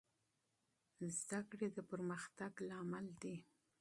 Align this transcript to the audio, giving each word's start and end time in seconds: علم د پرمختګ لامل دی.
علم 1.01 1.45
د 1.75 1.77
پرمختګ 1.91 2.51
لامل 2.69 3.05
دی. 3.21 3.35